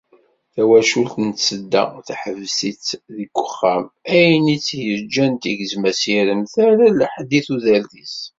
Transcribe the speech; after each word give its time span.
Tawacult 0.53 1.13
n 1.27 1.27
tsedda, 1.31 1.83
teḥbes-itt 2.07 2.89
deg 3.15 3.29
uxxam, 3.45 3.85
ayen 4.15 4.45
i 4.55 4.57
tt-yeǧǧan 4.65 5.33
tegzem 5.41 5.83
asirem, 5.91 6.41
terra 6.53 6.87
lḥedd 6.99 7.31
i 7.39 7.41
tudert-is. 7.45 8.17